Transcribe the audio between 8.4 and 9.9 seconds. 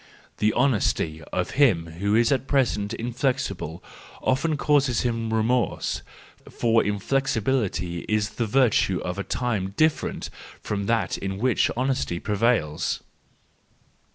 virtue of a time